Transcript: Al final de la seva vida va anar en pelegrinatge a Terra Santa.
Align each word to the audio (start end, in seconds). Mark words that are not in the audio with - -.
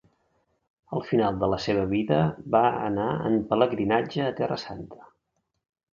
Al 0.99 1.03
final 1.09 1.37
de 1.43 1.49
la 1.51 1.59
seva 1.65 1.83
vida 1.91 2.21
va 2.55 2.63
anar 2.87 3.07
en 3.29 3.39
pelegrinatge 3.53 4.27
a 4.31 4.35
Terra 4.41 4.59
Santa. 4.67 5.03